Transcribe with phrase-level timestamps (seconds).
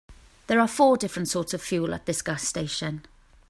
[0.47, 3.05] There are four different sorts of fuel at this gas station.